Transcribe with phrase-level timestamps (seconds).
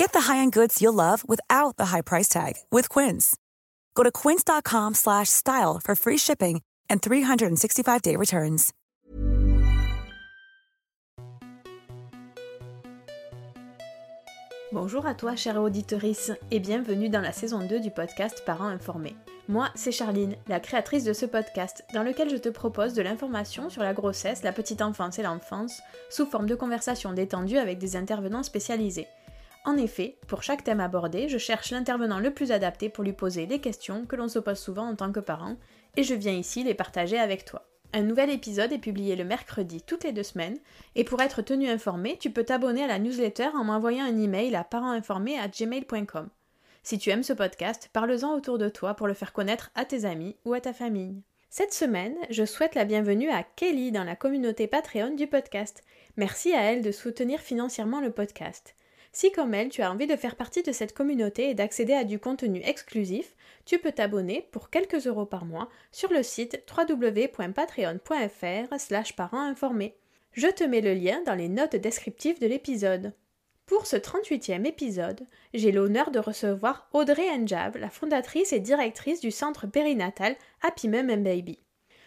[0.00, 3.36] Get the high-end goods you'll love without the high price tag with Quince.
[3.94, 8.72] Go to quince.com slash style for free shipping and 365-day returns.
[14.72, 19.16] Bonjour à toi, chère auditorice, et bienvenue dans la saison 2 du podcast Parents informés.
[19.48, 23.68] Moi, c'est Charline, la créatrice de ce podcast, dans lequel je te propose de l'information
[23.68, 27.96] sur la grossesse, la petite enfance et l'enfance, sous forme de conversations détendues avec des
[27.96, 29.08] intervenants spécialisés.
[29.64, 33.46] En effet, pour chaque thème abordé, je cherche l'intervenant le plus adapté pour lui poser
[33.46, 35.56] les questions que l'on se pose souvent en tant que parent,
[35.96, 37.66] et je viens ici les partager avec toi.
[37.92, 40.58] Un nouvel épisode est publié le mercredi toutes les deux semaines,
[40.94, 44.54] et pour être tenu informé, tu peux t'abonner à la newsletter en m'envoyant un email
[44.54, 46.28] à parentinformé@gmail.com.
[46.82, 50.06] Si tu aimes ce podcast, parle-en autour de toi pour le faire connaître à tes
[50.06, 51.20] amis ou à ta famille.
[51.50, 55.82] Cette semaine, je souhaite la bienvenue à Kelly dans la communauté Patreon du podcast.
[56.16, 58.76] Merci à elle de soutenir financièrement le podcast.
[59.12, 62.04] Si comme elle, tu as envie de faire partie de cette communauté et d'accéder à
[62.04, 63.34] du contenu exclusif,
[63.64, 69.52] tu peux t'abonner pour quelques euros par mois sur le site www.patreon.fr slash parents
[70.32, 73.12] Je te mets le lien dans les notes descriptives de l'épisode.
[73.66, 79.30] Pour ce 38e épisode, j'ai l'honneur de recevoir Audrey Njab, la fondatrice et directrice du
[79.30, 81.60] centre périnatal Happy Mum and Baby.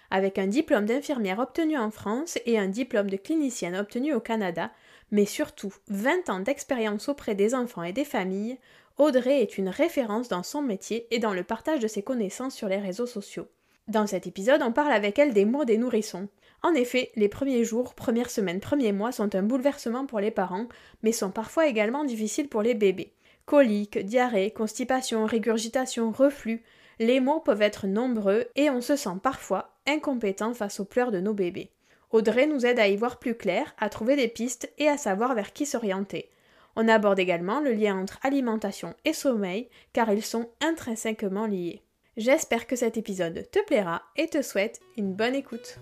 [0.09, 4.71] Avec un diplôme d'infirmière obtenu en France et un diplôme de clinicienne obtenu au Canada,
[5.11, 8.57] mais surtout 20 ans d'expérience auprès des enfants et des familles,
[8.97, 12.67] Audrey est une référence dans son métier et dans le partage de ses connaissances sur
[12.67, 13.47] les réseaux sociaux.
[13.87, 16.29] Dans cet épisode, on parle avec elle des mots des nourrissons.
[16.61, 20.67] En effet, les premiers jours, premières semaines, premiers mois sont un bouleversement pour les parents,
[21.01, 23.13] mais sont parfois également difficiles pour les bébés.
[23.45, 26.63] Coliques, diarrhée, constipation, régurgitation, reflux,
[26.99, 31.19] les mots peuvent être nombreux et on se sent parfois incompétent face aux pleurs de
[31.19, 31.71] nos bébés.
[32.13, 35.33] Audrey nous aide à y voir plus clair, à trouver des pistes et à savoir
[35.33, 36.29] vers qui s'orienter.
[36.75, 41.81] On aborde également le lien entre alimentation et sommeil, car ils sont intrinsèquement liés.
[42.15, 45.79] J'espère que cet épisode te plaira et te souhaite une bonne écoute.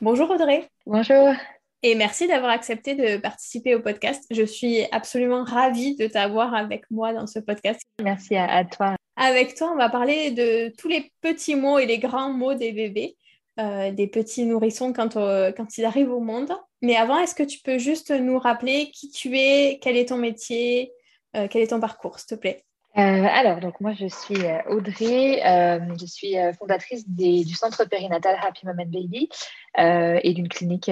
[0.00, 0.68] Bonjour Audrey.
[0.84, 1.28] Bonjour.
[1.84, 4.24] Et merci d'avoir accepté de participer au podcast.
[4.32, 7.80] Je suis absolument ravie de t'avoir avec moi dans ce podcast.
[8.02, 8.96] Merci à, toi.
[9.14, 12.72] Avec toi, on va parler de tous les petits mots et les grands mots des
[12.72, 13.16] bébés,
[13.58, 16.52] euh, des petits nourrissons quand, euh, quand ils arrivent au monde.
[16.80, 20.16] Mais avant, est-ce que tu peux juste nous rappeler qui tu es, quel est ton
[20.16, 20.92] métier,
[21.34, 22.62] euh, quel est ton parcours, s'il te plaît?
[22.94, 24.38] Alors, donc moi, je suis
[24.68, 25.40] Audrey,
[26.00, 29.28] je suis fondatrice du centre périnatal Happy Mom and Baby
[29.76, 30.90] et d'une clinique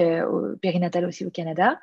[0.61, 1.77] périnatale aussi au Canada.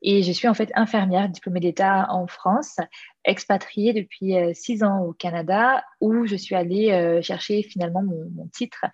[0.00, 2.78] Et je suis en fait infirmière diplômée d'État en France,
[3.26, 8.86] expatriée depuis six ans au Canada, où je suis allée chercher finalement mon titre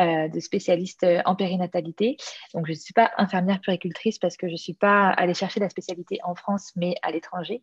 [0.00, 2.16] euh, de spécialiste euh, en périnatalité.
[2.54, 5.60] Donc, je ne suis pas infirmière puricultrice parce que je ne suis pas allée chercher
[5.60, 7.62] la spécialité en France, mais à l'étranger.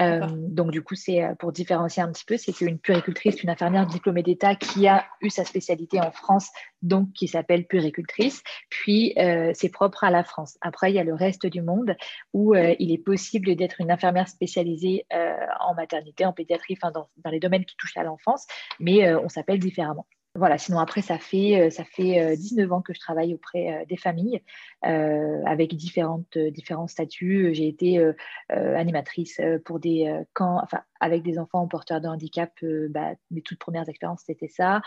[0.00, 3.86] Euh, donc, du coup, c'est pour différencier un petit peu, c'est qu'une puricultrice, une infirmière
[3.86, 6.48] diplômée d'État qui a eu sa spécialité en France,
[6.80, 8.42] donc qui s'appelle puricultrice.
[8.70, 9.14] Puis,
[9.54, 10.56] c'est propre à la France.
[10.62, 11.94] Après, il y a le reste du monde
[12.32, 15.06] où il est possible d'être une infirmière spécialisée
[15.60, 18.46] en maternité, en pédiatrie, enfin, dans, dans les domaines qui touchent à l'enfance,
[18.78, 20.06] mais on s'appelle différemment.
[20.36, 23.72] Voilà, sinon après, ça fait, euh, ça fait 19 euh, ans que je travaille auprès
[23.72, 24.42] euh, des familles
[24.82, 27.50] avec différentes, différents statuts.
[27.54, 28.00] J'ai été
[28.48, 32.52] animatrice pour des camps, enfin avec des enfants porteurs de handicap,
[32.90, 34.80] bah, mes toutes premières expériences, c'était ça.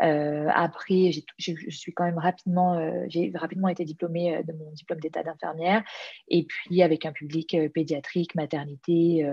[0.00, 2.78] après, je suis quand même rapidement,
[3.08, 5.82] j'ai rapidement été diplômée de mon diplôme d'état d'infirmière.
[6.28, 9.30] Et puis, avec un public pédiatrique, maternité,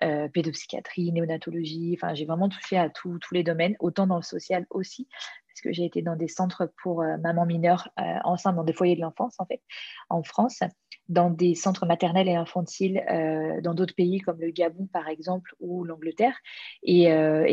[0.00, 5.08] pédopsychiatrie, néonatologie, enfin, j'ai vraiment touché à tous les domaines, autant dans le social aussi,
[5.54, 8.72] parce que j'ai été dans des centres pour euh, mamans mineures euh, enceintes dans des
[8.72, 9.62] foyers de l'enfance, en fait,
[10.10, 10.60] en France,
[11.08, 15.54] dans des centres maternels et infantiles euh, dans d'autres pays comme le Gabon, par exemple,
[15.60, 16.36] ou l'Angleterre.
[16.82, 17.10] Et,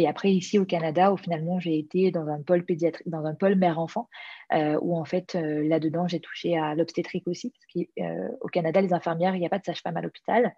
[0.07, 3.55] après, ici au Canada, où finalement, j'ai été dans un pôle pédiatrique, dans un pôle
[3.55, 4.09] mère-enfant,
[4.53, 9.39] où en fait, là-dedans, j'ai touché à l'obstétrique aussi, parce qu'au Canada, les infirmières, il
[9.39, 10.53] n'y a pas de sage-femme à l'hôpital.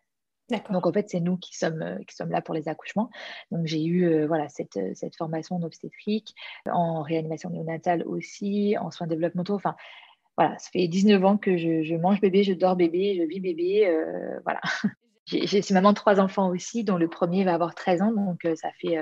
[0.70, 3.10] Donc en fait, c'est nous qui sommes, euh, qui sommes là pour les accouchements.
[3.52, 6.36] Donc j'ai eu euh, voilà, cette, euh, cette, formation en obstétrique,
[6.66, 9.56] en réanimation néonatale aussi, en soins développementaux.
[9.56, 9.76] Enfin,
[10.38, 13.40] voilà, ça fait 19 ans que je, je mange bébé, je dors bébé, je vis
[13.40, 13.92] bébé.
[14.44, 14.62] voilà.
[15.26, 18.12] J'ai maman de trois enfants aussi, dont le premier va avoir 13 ans.
[18.12, 18.98] Donc ça fait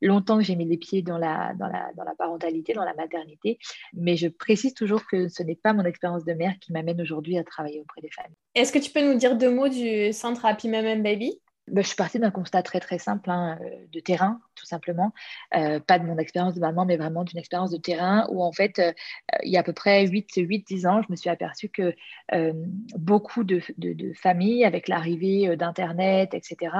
[0.00, 2.94] longtemps que j'ai mis les pieds dans la, dans, la, dans la parentalité, dans la
[2.94, 3.58] maternité,
[3.92, 7.38] mais je précise toujours que ce n'est pas mon expérience de mère qui m'amène aujourd'hui
[7.38, 8.36] à travailler auprès des familles.
[8.54, 11.40] Est-ce que tu peux nous dire deux mots du centre Happy Mom Baby?
[11.68, 15.12] Bah, je suis partie d'un constat très très simple hein, euh, de terrain, tout simplement.
[15.54, 18.52] Euh, pas de mon expérience de maman, mais vraiment d'une expérience de terrain où en
[18.52, 18.92] fait, euh,
[19.42, 21.94] il y a à peu près 8-10 ans, je me suis aperçue que
[22.96, 23.60] beaucoup de,
[24.14, 26.72] familles, avec l'arrivée d'Internet, etc.,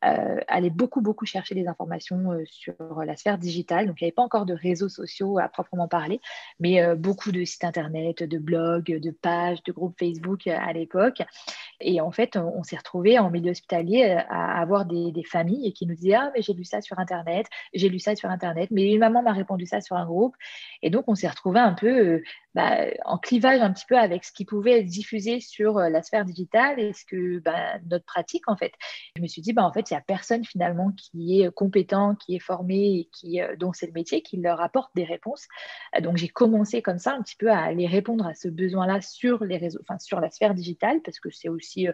[0.00, 2.74] allaient beaucoup beaucoup chercher des informations sur
[3.04, 3.86] la sphère digitale.
[3.86, 6.20] Donc il n'y avait pas encore de réseaux sociaux à proprement parler,
[6.60, 11.22] mais beaucoup de sites Internet, de blogs, de pages, de groupes Facebook à l'époque.
[11.80, 15.94] Et en fait, on, s'est retrouvés en milieu hospitalier à avoir des, familles qui nous
[15.94, 17.21] disaient Ah, mais j'ai lu ça sur Internet,
[17.72, 20.34] j'ai lu ça sur Internet, mais une maman m'a répondu ça sur un groupe.
[20.82, 22.22] Et donc, on s'est retrouvés un peu euh,
[22.54, 26.02] bah, en clivage un petit peu avec ce qui pouvait être diffusé sur euh, la
[26.02, 28.72] sphère digitale et ce que bah, notre pratique, en fait.
[29.16, 32.14] Je me suis dit, bah, en fait, il n'y a personne finalement qui est compétent,
[32.16, 35.46] qui est formé qui, euh, dont c'est le métier, qui leur apporte des réponses.
[36.00, 39.44] Donc, j'ai commencé comme ça un petit peu à aller répondre à ce besoin-là sur
[39.44, 41.86] les réseaux, enfin, sur la sphère digitale, parce que c'est aussi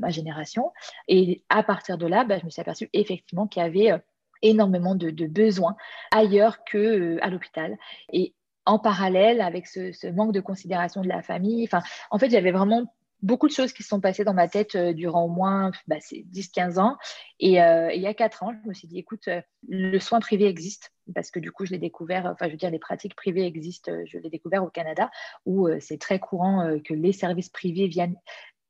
[0.00, 0.72] ma génération.
[1.08, 4.00] Et à partir de là, bah, je me suis aperçue effectivement qu'il y avait
[4.42, 5.76] énormément de, besoins
[6.10, 7.76] ailleurs que euh, à l'hôpital.
[8.12, 8.34] Et
[8.64, 12.92] en parallèle, avec ce, manque de considération de la famille, enfin, en fait, j'avais vraiment
[13.22, 15.96] beaucoup de choses qui se sont passées dans ma tête euh, durant au moins bah,
[15.98, 16.96] 10-15 ans.
[17.40, 19.28] Et, il y a 4 ans, je me suis dit, écoute,
[19.68, 22.70] le soin privé existe, parce que du coup, je l'ai découvert, enfin, je veux dire,
[22.70, 25.10] les pratiques privées existent, je l'ai découvert au Canada,
[25.44, 28.16] où c'est très courant que les services privés viennent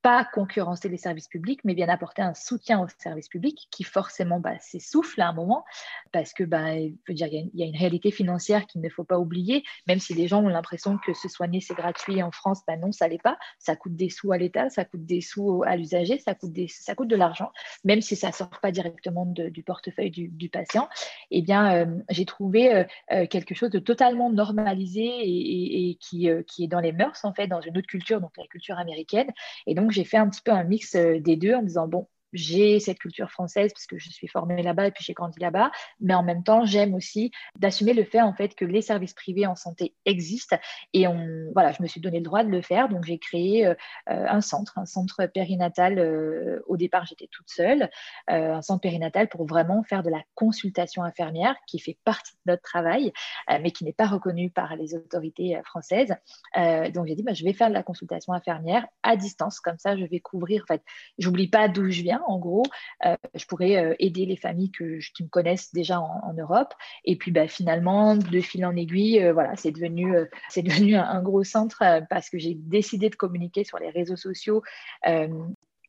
[0.06, 4.38] pas concurrencer les services publics, mais bien apporter un soutien aux services publics qui forcément
[4.38, 5.64] bah, s'essouffle à un moment
[6.12, 6.76] parce que bah,
[7.08, 10.28] dire, il y, a une réalité financière qu'il ne faut pas oublier, même si les
[10.28, 13.36] gens ont l'impression que se soigner c'est gratuit en France, bah non, ça l'est pas.
[13.58, 16.68] Ça coûte des sous à l'État, ça coûte des sous à l'usager, ça coûte des,
[16.68, 17.50] ça coûte de l'argent,
[17.82, 20.88] même si ça sort pas directement du portefeuille du, patient.
[21.32, 26.28] Eh bien, euh, j'ai trouvé euh, euh, quelque chose de totalement normalisé et, et qui,
[26.46, 29.32] qui est dans les mœurs en fait, dans une autre culture, donc la culture américaine.
[29.66, 32.08] Et donc j'ai fait un petit peu un mix euh, des deux en disant, bon,
[32.36, 35.70] j'ai cette culture française parce que je suis formée là-bas et puis j'ai grandi là-bas,
[36.00, 39.46] mais en même temps, j'aime aussi d'assumer le fait en fait que les services privés
[39.46, 40.56] en santé existent
[40.92, 41.06] et
[41.52, 43.74] voilà, je me suis donné le droit de le faire, donc j'ai créé euh,
[44.10, 45.98] euh, un centre, un centre périnatal.
[45.98, 47.90] Euh, au départ, j'étais toute seule,
[48.28, 52.62] un centre périnatal pour vraiment faire de la consultation infirmière qui fait partie de notre
[52.62, 53.12] travail,
[53.48, 56.14] mais qui n'est pas reconnu par les autorités françaises.
[56.54, 59.96] donc j'ai dit, bah, je vais faire de la consultation infirmière à distance, comme ça,
[59.96, 60.62] je vais couvrir.
[60.64, 60.82] En fait,
[61.18, 62.64] j'oublie pas d'où je viens en gros,
[63.04, 66.74] euh, je pourrais euh, aider les familles que, qui me connaissent déjà en, Europe.
[67.04, 70.14] Et puis bah, finalement, de fil en aiguille, euh, voilà, c'est devenu,
[70.50, 74.62] c'est devenu un, gros centre parce que j'ai décidé de communiquer sur les réseaux sociaux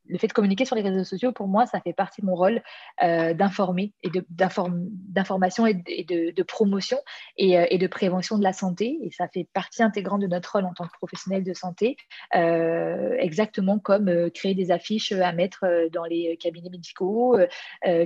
[0.07, 2.35] le fait de communiquer sur les réseaux sociaux, pour moi, ça fait partie de mon
[2.35, 2.61] rôle
[3.03, 8.97] euh, d'informer et d'information et, de, promotion euh, et, de prévention de la santé.
[9.03, 11.97] Et ça fait partie intégrante de notre rôle en tant que professionnel de santé,
[12.35, 17.37] euh, exactement comme créer des affiches à mettre dans les cabinets médicaux,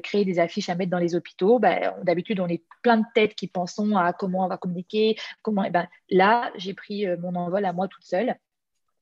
[0.04, 1.60] créer des affiches à mettre dans les hôpitaux.
[1.60, 5.16] Ben, d'habitude, on est plein de têtes qui pensons à comment on va communiquer.
[5.42, 8.36] Comment, et ben, là, j'ai pris mon envol à moi toute seule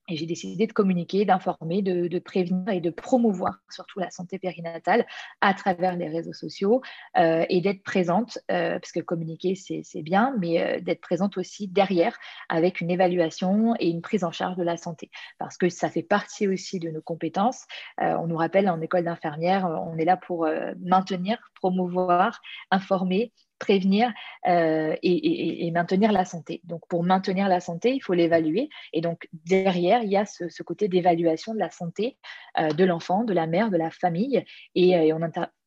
[0.10, 5.06] et j'ai décidé de communiquer, d'informer, de, prévenir et de promouvoir surtout la santé périnatale
[5.42, 6.82] à travers les réseaux sociaux
[7.18, 11.68] euh, et d'être présente, euh, parce que communiquer c'est bien, mais euh, d'être présente aussi
[11.68, 12.18] derrière
[12.50, 16.04] avec une évaluation et une prise en charge de la santé, parce que ça fait
[16.04, 17.66] partie aussi de nos compétences.
[18.00, 20.48] on nous rappelle en école d'infirmière, on est là pour
[20.80, 24.12] maintenir, promouvoir, informer prévenir
[24.48, 26.62] euh, et, maintenir la santé.
[26.64, 28.70] Donc, pour maintenir la santé, il faut l'évaluer.
[28.94, 32.18] Et donc, derrière, il y a ce, côté d'évaluation de la santé
[32.58, 34.44] euh, de l'enfant, de la mère, de la famille.
[34.76, 35.18] Et, euh,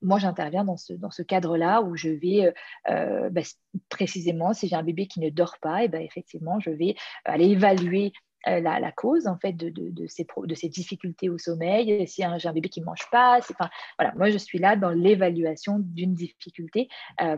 [0.00, 2.52] moi, j'interviens dans ce, cadre-là où je vais
[2.88, 3.42] bah,
[3.88, 7.50] précisément, si j'ai un bébé qui ne dort pas, et ben, effectivement, je vais aller
[7.50, 8.12] évaluer
[8.44, 12.52] la, cause en fait de, de, ces, de, ces, difficultés au sommeil, si j'ai un
[12.52, 13.38] bébé qui ne mange pas.
[13.38, 16.88] Enfin, voilà, moi je suis là dans l'évaluation d'une difficulté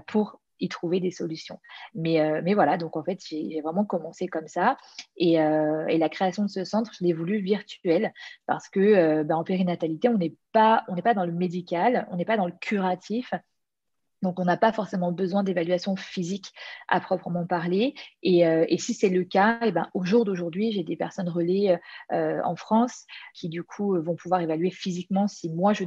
[0.06, 1.58] pour y trouver des solutions.
[1.94, 4.76] Mais, euh, mais voilà, donc en fait, j'ai vraiment commencé comme ça.
[5.16, 8.12] Et, euh, et, la création de ce centre, je l'ai voulu virtuel
[8.46, 12.16] parce que euh, ben, en périnatalité, on n'est pas, on pas dans le médical, on
[12.16, 13.32] n'est pas dans le curatif.
[14.24, 16.52] Donc, on n'a pas forcément besoin d'évaluation physique
[16.88, 17.94] à proprement parler.
[18.22, 21.28] Et, euh, si c'est le cas, et eh ben, au jour d'aujourd'hui, j'ai des personnes
[21.28, 21.78] relais
[22.12, 23.04] euh, en France
[23.34, 25.84] qui, du coup, vont pouvoir évaluer physiquement si moi je.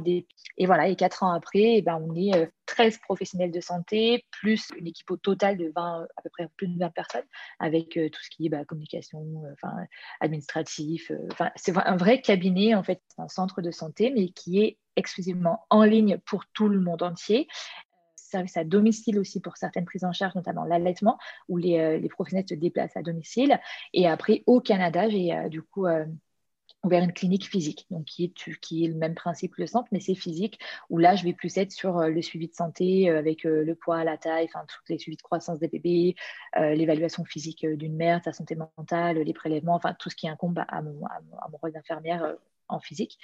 [0.56, 3.60] Et voilà, et quatre ans après, et eh ben, on est 13 euh, professionnels de
[3.60, 7.26] santé, plus une équipe au total de 20, à peu près plus de 20 personnes,
[7.58, 9.74] avec tout ce qui est bah, communication, enfin,
[10.20, 11.10] administratif.
[11.32, 15.64] Enfin, c'est un vrai cabinet, en fait, un centre de santé, mais qui est exclusivement
[15.70, 17.48] en ligne pour tout le monde entier
[18.28, 21.18] service à domicile aussi pour certaines prises en charge, notamment l'allaitement,
[21.48, 23.58] où les, euh, professionnels se déplacent à domicile.
[23.92, 26.04] Et après, au Canada, j'ai euh, du coup euh,
[26.84, 30.00] ouvert une clinique physique, donc qui est, qui le même principe que le centre, mais
[30.00, 33.74] c'est physique, où là, je vais plus être sur le suivi de santé avec le
[33.74, 36.14] poids, la taille, enfin, les suivis de croissance des bébés,
[36.56, 40.82] l'évaluation physique d'une mère, sa santé mentale, les prélèvements, enfin, tout ce qui incombe à
[40.82, 42.36] mon, à mon rôle d'infirmière
[42.68, 43.18] en physique.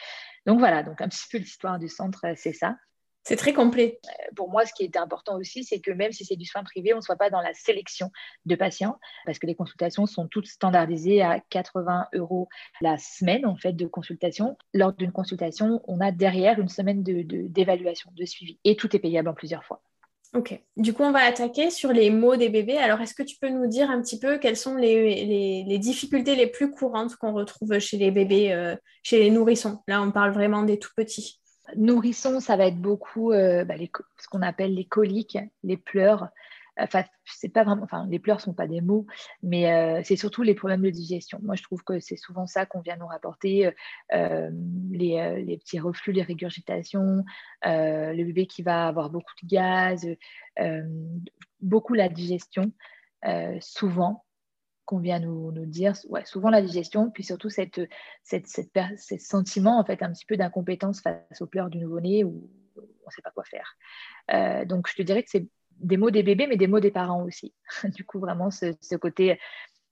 [0.47, 2.77] Donc voilà, donc un petit peu l'histoire du centre, c'est ça.
[3.25, 3.99] C'est très complet.
[4.05, 6.63] Euh, pour moi, ce qui était important aussi, c'est que même si c'est du soin
[6.63, 8.11] privé, on ne soit pas dans la sélection
[8.45, 12.49] de patients, parce que les consultations sont toutes standardisées à 80 euros
[12.81, 14.59] la semaine en fait de consultation.
[14.75, 19.01] Lors d'une consultation, on a derrière une semaine d'évaluation, de, de suivi, et tout est
[19.01, 19.83] payable en plusieurs fois.
[20.35, 20.61] Ok.
[20.77, 22.77] Du coup, on va attaquer sur les mots des bébés.
[22.77, 26.49] Alors, est-ce que tu peux nous dire un petit peu quelles sont les, difficultés les
[26.49, 29.79] plus courantes qu'on retrouve chez les bébés, euh, chez les nourrissons?
[29.87, 31.41] Là, on parle vraiment des tout petits.
[31.77, 33.75] Nourrisson, ça va être beaucoup euh, bah,
[34.19, 36.29] ce qu'on appelle les coliques, les pleurs.
[36.77, 39.07] Enfin, c'est pas vraiment, les pleurs sont pas des mots,
[39.45, 41.39] mais euh, c'est surtout les problèmes de digestion.
[41.43, 43.71] Moi, je trouve que c'est souvent ça qu'on vient nous rapporter,
[44.13, 44.51] euh,
[44.91, 47.25] les, petits reflux, les régurgitations,
[47.63, 50.05] le bébé qui va avoir beaucoup de gaz,
[51.61, 52.73] beaucoup la digestion,
[53.61, 54.25] souvent
[54.85, 57.81] qu'on vient nous, dire, ouais, souvent la digestion, puis surtout cette,
[58.23, 62.51] cette, cette, sentiment en fait un petit peu d'incompétence face aux pleurs du nouveau-né où
[62.77, 63.77] on ne sait pas quoi faire.
[64.33, 65.47] Euh, donc je te dirais que c'est
[65.79, 67.55] des mots des bébés, mais des mots des parents aussi.
[67.85, 69.39] du coup, vraiment ce, ce côté,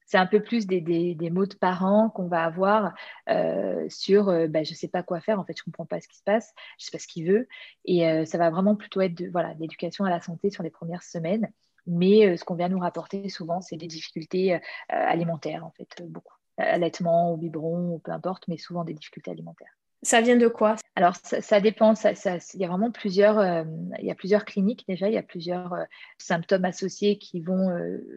[0.04, 2.92] c'est un peu plus des, des, mots de parents qu'on va avoir
[3.30, 6.00] euh, sur bah, je ne sais pas quoi faire, en fait, je ne comprends pas
[6.00, 7.48] ce qui se passe, je ne sais pas ce qu'il veut.
[7.86, 11.02] Et ça va vraiment plutôt être de, voilà, l'éducation à la santé sur les premières
[11.02, 11.50] semaines.
[11.86, 14.58] Mais euh, ce qu'on vient nous rapporter souvent, c'est des difficultés euh,
[14.88, 16.34] alimentaires, en fait, euh, beaucoup.
[16.58, 19.74] Allaitement ou biberon, ou peu importe, mais souvent des difficultés alimentaires.
[20.02, 20.76] Ça vient de quoi?
[20.96, 21.94] Alors, ça, dépend.
[21.94, 23.64] il y a vraiment plusieurs,
[24.00, 25.76] il y a plusieurs cliniques déjà, il y a plusieurs
[26.18, 27.70] symptômes associés qui vont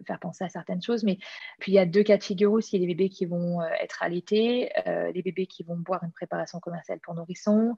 [0.08, 1.04] faire penser à certaines choses.
[1.04, 1.20] Mais
[1.60, 4.72] puis, il y a deux cas de figure aussi les bébés qui vont être allaités,
[4.86, 7.76] les bébés qui vont boire une préparation commerciale pour nourrissons,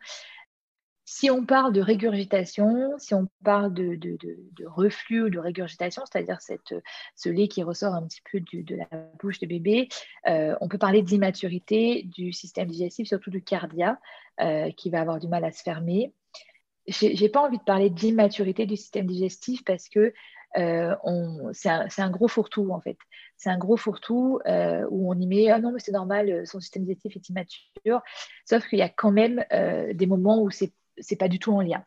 [1.10, 3.98] si on parle de régurgitation, si on parle de,
[4.66, 9.40] reflux ou de régurgitation, c'est-à-dire ce lait qui ressort un petit peu de la bouche
[9.40, 9.88] de bébé,
[10.28, 13.98] euh, on peut parler d'immaturité du système digestif, surtout du cardia,
[14.42, 16.14] euh, qui va avoir du mal à se fermer.
[16.88, 20.14] Je n'ai pas envie de parler d'immaturité du système digestif parce que
[20.58, 20.94] euh,
[21.54, 22.98] c'est un, gros fourre-tout en fait.
[23.38, 26.84] C'est un gros fourre-tout où on y met ah non mais c'est normal, son système
[26.84, 28.02] digestif est immature.
[28.44, 29.46] Sauf qu'il y a quand même
[29.94, 31.84] des moments où c'est c'est pas du tout en lien.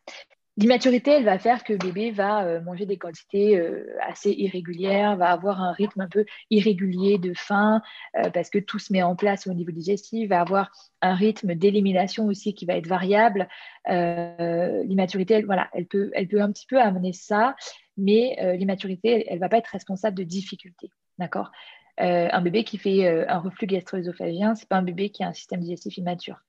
[0.57, 5.31] L'immaturité, elle va faire que bébé va euh, manger des quantités euh, assez irrégulières, va
[5.31, 7.81] avoir un rythme un peu irrégulier de faim
[8.17, 10.69] euh, parce que tout se met en place au niveau digestif, va avoir
[11.01, 13.47] un rythme d'élimination aussi qui va être variable.
[13.87, 17.55] l'immaturité, elle, voilà, elle peut, elle peut un petit peu amener ça,
[17.97, 21.51] mais l'immaturité, elle, ne va pas être responsable de difficultés, d'accord?
[21.97, 25.61] Un bébé qui fait un reflux gastro-œsophagien, c'est pas un bébé qui a un système
[25.61, 26.41] digestif immature.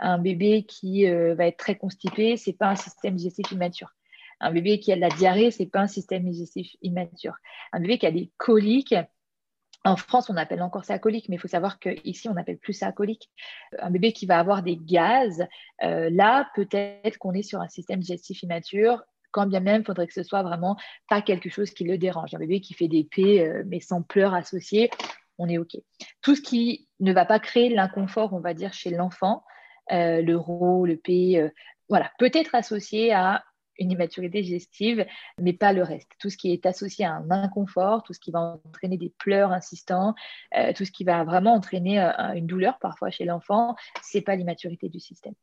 [0.00, 3.94] Un bébé qui euh, va être très constipé, c'est pas un système digestif immature.
[4.40, 7.36] Un bébé qui a de la diarrhée, c'est pas un système digestif immature.
[7.72, 8.94] Un bébé qui a des coliques,
[9.84, 12.74] en France, on appelle encore ça colique, mais il faut savoir qu'ici, on n'appelle plus
[12.74, 13.30] ça colique.
[13.78, 15.46] Un bébé qui va avoir des gaz,
[15.82, 20.06] euh, là, peut-être qu'on est sur un système digestif immature, quand bien même, il faudrait
[20.06, 20.76] que ce soit vraiment
[21.08, 22.34] pas quelque chose qui le dérange.
[22.34, 24.90] Un bébé qui fait des P, euh, mais sans pleurs associés,
[25.38, 25.76] on est OK.
[26.20, 29.44] Tout ce qui ne va pas créer l'inconfort, on va dire, chez l'enfant,
[29.92, 31.48] euh, l'euro, le P, euh,
[31.88, 33.44] voilà, peut être associé à
[33.78, 35.06] une immaturité digestive,
[35.38, 36.10] mais pas le reste.
[36.18, 39.52] Tout ce qui est associé à un inconfort, tout ce qui va entraîner des pleurs
[39.52, 40.14] insistants,
[40.56, 44.36] euh, tout ce qui va vraiment entraîner euh, une douleur parfois chez l'enfant, c'est pas
[44.36, 45.34] l'immaturité du système.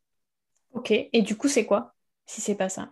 [0.72, 1.94] Ok, et du coup, c'est quoi
[2.26, 2.90] si c'est pas ça?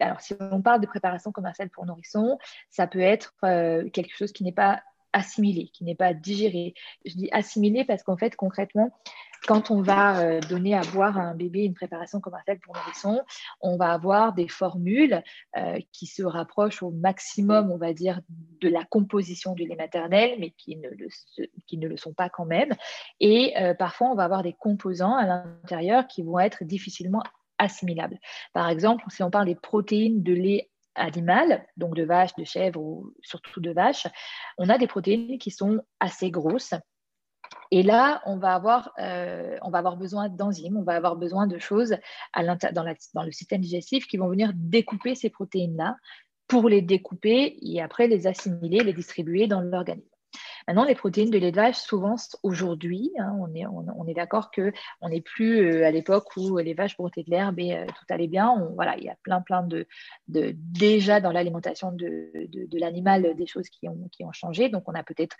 [0.00, 2.38] Alors, si on parle de préparation commerciale pour nourrissons,
[2.70, 3.34] ça peut être
[3.92, 4.82] quelque chose qui n'est pas
[5.14, 6.74] assimilé, qui n'est pas digéré.
[7.06, 8.90] Je dis assimilé parce qu'en fait, concrètement,
[9.46, 13.22] quand on va euh, donner à boire à un bébé une préparation commerciale pour nourrisson,
[13.60, 15.22] on va avoir des formules
[15.56, 18.20] euh, qui se rapprochent au maximum, on va dire,
[18.60, 21.08] de la composition du lait maternel, mais qui ne le,
[21.66, 22.72] qui ne le sont pas quand même.
[23.20, 27.22] Et euh, parfois, on va avoir des composants à l'intérieur qui vont être difficilement
[27.58, 28.18] assimilables.
[28.52, 32.80] Par exemple, si on parle des protéines de lait animal, donc de vache, de chèvre
[32.80, 34.06] ou surtout de vache,
[34.58, 36.74] on a des protéines qui sont assez grosses.
[37.70, 41.46] Et là, on va avoir, euh, on va avoir besoin d'enzymes, on va avoir besoin
[41.46, 41.96] de choses
[42.34, 45.96] dans le système digestif qui vont venir découper ces protéines-là
[46.46, 50.13] pour les découper et après les assimiler, les distribuer dans l'organisme.
[50.66, 54.50] Maintenant, les protéines de lait de vache, souvent aujourd'hui, hein, on est, on, est d'accord
[54.50, 58.04] qu'on n'est plus euh, à l'époque où les vaches brotaient de l'herbe et euh, tout
[58.08, 58.68] allait bien.
[58.74, 59.86] voilà, il y a plein, plein de,
[60.26, 62.30] déjà dans l'alimentation de,
[62.72, 64.68] l'animal des choses qui ont, changé.
[64.68, 65.36] Donc, on n'a peut-être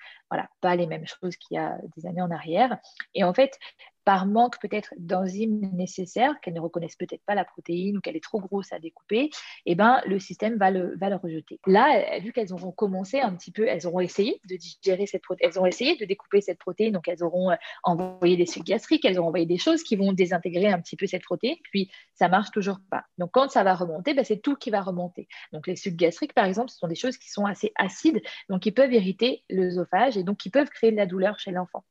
[0.61, 2.79] pas les mêmes choses qu'il y a des années en arrière.
[3.15, 3.59] Et en fait,
[4.05, 8.23] par manque peut-être d'enzymes nécessaires, qu'elles ne reconnaissent peut-être pas la protéine ou qu'elle est
[8.23, 9.31] trop grosse à découper,
[9.67, 11.61] eh ben, le système va le, va le rejeter.
[11.67, 15.51] Là, vu qu'elles auront commencé un petit peu, elles auront essayé de digérer cette protéine,
[15.51, 19.05] elles ont essayé de découper cette protéine, donc elles auront euh, envoyé des sucs gastriques,
[19.05, 22.29] elles auront envoyé des choses qui vont désintégrer un petit peu cette protéine, puis ça
[22.29, 23.05] marche toujours pas.
[23.19, 25.29] Donc quand ça va remonter, ben, c'est tout qui va remonter.
[25.53, 28.63] Donc les sucs gastriques, par exemple, ce sont des choses qui sont assez acides, donc
[28.63, 31.85] qui peuvent irriter l'œsophage et donc qui peuvent créer de la douleur chez l'enfant.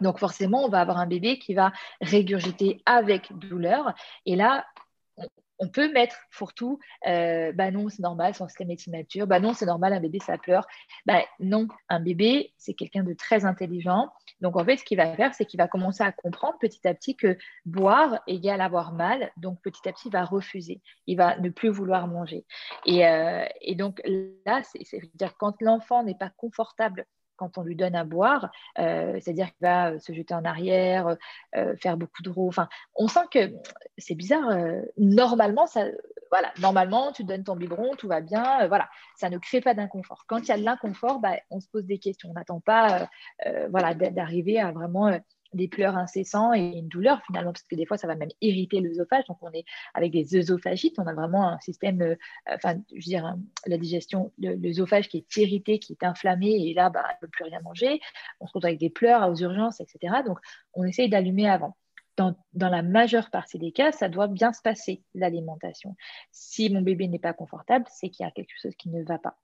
[0.00, 3.94] Donc forcément, on va avoir un bébé qui va régurgiter avec douleur.
[4.26, 4.64] Et là,
[5.58, 9.54] on peut mettre fourre-tout, euh, bah non, c'est normal, son système est immature, bah non,
[9.54, 10.66] c'est normal, un bébé, ça pleure.
[11.06, 14.10] Bah non, un bébé, c'est quelqu'un de très intelligent.
[14.40, 16.94] Donc en fait, ce qu'il va faire, c'est qu'il va commencer à comprendre petit à
[16.94, 19.30] petit que boire égale avoir mal.
[19.36, 22.44] Donc petit à petit, il va refuser, il va ne plus vouloir manger.
[22.84, 24.00] Et, euh, et donc
[24.46, 29.46] là, c'est-à-dire quand l'enfant n'est pas confortable quand on lui donne à boire, euh, c'est-à-dire
[29.46, 31.16] qu'il va euh, se jeter en arrière,
[31.56, 32.48] euh, faire beaucoup de roues.
[32.48, 33.52] Enfin, on sent que
[33.98, 34.50] c'est bizarre.
[34.96, 35.86] normalement, ça,
[36.30, 38.66] voilà, normalement, tu donnes ton biberon, tout va bien.
[38.68, 40.24] voilà, ça ne crée pas d'inconfort.
[40.26, 42.30] Quand il y a de l'inconfort, bah, on se pose des questions.
[42.30, 43.08] On n'attend pas,
[43.70, 45.10] voilà, d'arriver à vraiment
[45.54, 48.80] des pleurs incessants et une douleur finalement, parce que des fois, ça va même irriter
[48.80, 49.24] l'œsophage.
[49.26, 49.64] Donc, on est
[49.94, 52.16] avec des œsophagites, on a vraiment un système, euh,
[52.48, 53.36] enfin, je veux dire,
[53.66, 57.28] la digestion, l'œsophage qui est irrité, qui est inflammé, et là, bah, elle ne peut
[57.28, 58.00] plus rien manger.
[58.40, 60.22] On se retrouve avec des pleurs aux urgences, etc.
[60.26, 60.38] Donc,
[60.74, 61.76] on essaye d'allumer avant.
[62.16, 65.96] Dans, dans, la majeure partie des cas, ça doit bien se passer, l'alimentation.
[66.30, 69.18] Si mon bébé n'est pas confortable, c'est qu'il y a quelque chose qui ne va
[69.18, 69.36] pas.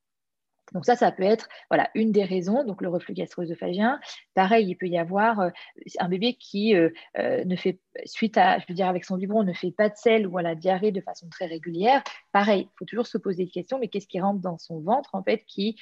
[0.72, 4.00] Donc ça, ça peut être voilà, une des raisons, donc le reflux gastro-œsophagien.
[4.34, 5.50] Pareil, il peut y avoir euh,
[5.98, 9.42] un bébé qui euh, euh, ne fait, suite à, je veux dire, avec son biberon,
[9.42, 12.02] ne fait pas de sel ou à la diarrhée de façon très régulière.
[12.32, 15.10] Pareil, il faut toujours se poser des questions, mais qu'est-ce qui rentre dans son ventre,
[15.14, 15.76] en fait, qui,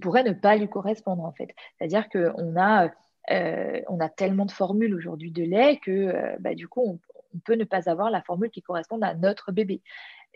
[0.00, 1.54] pourrait ne pas lui correspondre, en fait?
[1.78, 2.90] C'est-à-dire qu'on a,
[3.28, 6.98] a tellement de formules aujourd'hui de lait que, bah, du coup, on,
[7.44, 9.82] peut ne pas avoir la formule qui corresponde à notre bébé.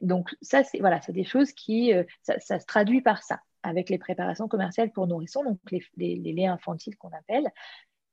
[0.02, 3.99] Donc ça, c'est voilà, c'est des choses qui, ça, se traduit par ça avec les
[3.99, 5.59] préparations commerciales pour nourrissons, donc
[5.97, 7.49] les, laits infantiles qu'on appelle.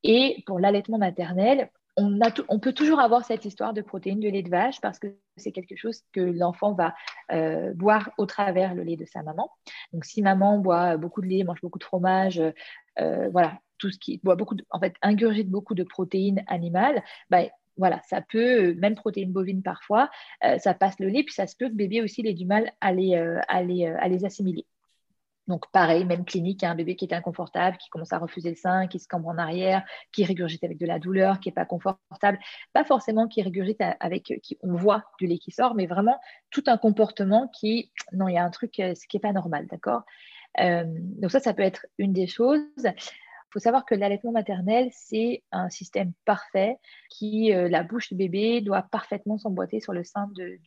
[0.03, 4.49] Et pour l'allaitement maternel, on, peut toujours avoir cette histoire de protéines de lait de
[4.49, 6.93] vache parce que c'est quelque chose que l'enfant va
[7.31, 9.49] euh, boire au travers le lait de sa maman.
[9.93, 12.41] Donc, si maman boit beaucoup de lait, mange beaucoup de fromage,
[12.99, 17.43] euh, voilà, tout ce qui boit beaucoup, en fait, ingurgite beaucoup de protéines animales, bah,
[17.77, 20.09] voilà, ça peut, même protéines bovines parfois,
[20.43, 22.71] euh, ça passe le lait, puis ça se peut que bébé aussi ait du mal
[22.81, 24.65] à les assimiler.
[25.47, 28.87] Donc pareil, même clinique, un bébé qui est inconfortable, qui commence à refuser le sein,
[28.87, 32.39] qui se cambre en arrière, qui régurgite avec de la douleur, qui n'est pas confortable,
[32.73, 36.63] pas forcément qui régurgite avec, qui, on voit du lait qui sort, mais vraiment tout
[36.67, 39.67] un comportement qui, non, il y a un truc, euh, ce qui n'est pas normal,
[39.67, 40.01] d'accord?
[40.59, 42.61] Euh, Donc ça, ça peut être une des choses
[43.55, 46.77] faut savoir que l'allaitement maternel, c'est un système parfait
[47.09, 50.59] qui, euh, la bouche du bébé doit parfaitement s'emboîter sur le sein de,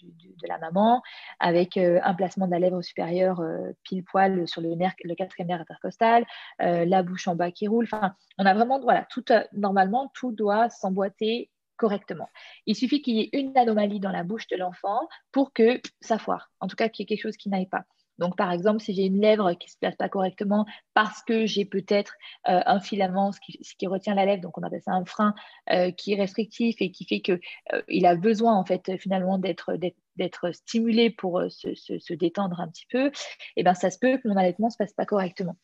[0.48, 1.02] la maman,
[1.38, 5.14] avec euh, un placement de la lèvre supérieure euh, pile poil sur le, nerf, le
[5.14, 6.24] quatrième nerf intercostal,
[6.60, 7.84] la bouche en bas qui roule.
[7.84, 12.30] Enfin, on a vraiment, voilà, tout, normalement, tout doit s'emboîter correctement.
[12.64, 16.18] Il suffit qu'il y ait une anomalie dans la bouche de l'enfant pour que ça
[16.18, 17.84] foire, en tout cas qu'il y ait quelque chose qui n'aille pas.
[18.18, 21.46] Donc, par exemple, si j'ai une lèvre qui ne se place pas correctement parce que
[21.46, 22.14] j'ai peut-être
[22.48, 25.34] euh, un filament, ce qui, retient la lèvre, donc on appelle ça un frein,
[25.70, 27.40] euh, qui est restrictif et qui fait qu'il
[27.88, 33.10] il a besoin, en fait, finalement, d'être stimulé pour se, détendre un petit peu,
[33.56, 35.56] eh ben ça se peut que mon allaitement ne se passe pas correctement.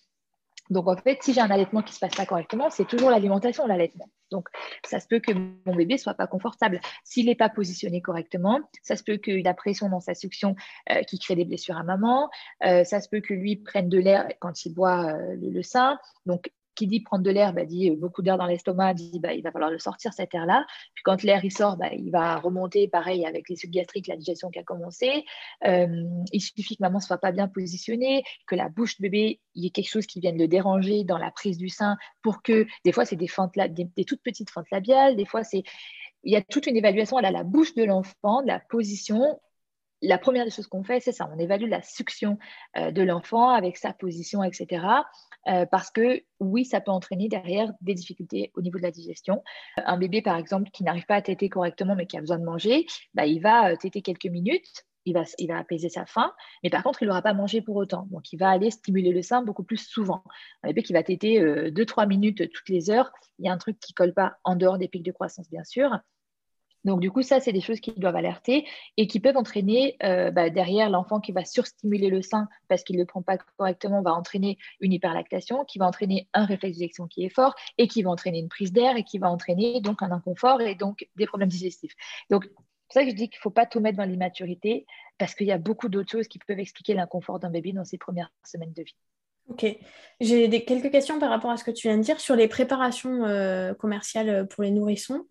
[0.70, 3.11] Donc, en fait, si j'ai un allaitement qui ne se passe pas correctement, c'est toujours
[3.11, 4.09] l'alimentation, l'allaitement.
[4.31, 4.48] Donc,
[4.85, 6.81] ça se peut que mon bébé ne soit pas confortable.
[7.05, 10.57] S'il n'est pas positionné correctement, ça se peut qu'il ait la pression dans sa succion
[10.90, 12.31] euh, qui crée des blessures à maman.
[12.64, 15.62] Euh, ça se peut que lui prenne de l'air quand il boit euh, le, le,
[15.62, 15.98] sein.
[16.27, 19.32] Donc, qui dit prendre de l'air, bah, dit euh, beaucoup d'air dans l'estomac, dit bah,
[19.32, 20.66] il va falloir le sortir cet air-là.
[20.94, 24.16] Puis quand l'air il sort, bah, il va remonter, pareil avec les sucs gastriques, la
[24.16, 25.24] digestion qui a commencé.
[25.66, 29.40] Euh, il suffit que maman ne soit pas bien positionnée, que la bouche de bébé,
[29.54, 32.42] il y ait quelque chose qui vienne le déranger dans la prise du sein pour
[32.42, 33.28] que, des fois c'est des,
[33.70, 35.62] des, des toutes petites fentes labiales, des fois c'est
[36.24, 39.38] il y a toute une évaluation à la bouche de l'enfant, la position,
[40.04, 42.38] la première des choses qu'on fait, c'est ça, on évalue la succion
[42.76, 44.86] euh, de l'enfant avec sa position, etc.
[45.48, 49.42] Euh, parce que oui, ça peut entraîner derrière des difficultés au niveau de la digestion.
[49.76, 52.44] Un bébé, par exemple, qui n'arrive pas à téter correctement mais qui a besoin de
[52.44, 56.32] manger, bah, il va euh, téter quelques minutes, il va, il va apaiser sa faim,
[56.62, 58.06] mais par contre, il n'aura pas mangé pour autant.
[58.10, 60.22] Donc, il va aller stimuler le sein beaucoup plus souvent.
[60.62, 63.78] Un bébé qui va téter 2-3 minutes toutes les heures, il y a un truc
[63.80, 65.90] qui ne colle pas en dehors des pics de croissance, bien sûr.
[66.85, 68.66] Donc, du coup, ça, c'est des choses qui doivent alerter
[68.97, 72.97] et qui peuvent entraîner euh, bah, derrière l'enfant qui va surstimuler le sein parce qu'il
[72.97, 77.07] ne le prend pas correctement, va entraîner une hyperlactation, qui va entraîner un réflexe d'éjection
[77.07, 80.03] qui est fort et qui va entraîner une prise d'air et qui va entraîner donc
[80.03, 81.94] un inconfort et donc des problèmes digestifs.
[82.31, 82.49] Donc,
[82.90, 84.87] c'est ça que je dis qu'il ne faut pas tout mettre dans l'immaturité
[85.18, 87.99] parce qu'il y a beaucoup d'autres choses qui peuvent expliquer l'inconfort d'un bébé dans ses
[87.99, 88.97] premières semaines de vie.
[89.48, 89.66] Ok.
[90.20, 93.24] J'ai quelques questions par rapport à ce que tu viens de dire sur les préparations
[93.24, 95.26] euh, commerciales euh, pour les nourrissons.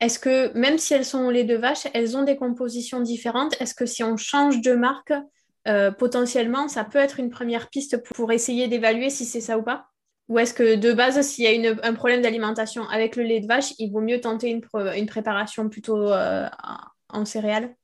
[0.00, 3.60] Est-ce que même si elles sont au lait de vache, elles ont des compositions différentes?
[3.60, 5.12] Est-ce que si on change de marque,
[5.66, 9.62] euh, potentiellement, ça peut être une première piste pour, essayer d'évaluer si c'est ça ou
[9.62, 9.86] pas?
[10.28, 13.46] Ou est-ce que de base, s'il y a un problème d'alimentation avec le lait de
[13.46, 16.12] vache, il vaut mieux tenter une préparation plutôt
[17.08, 17.74] en céréales?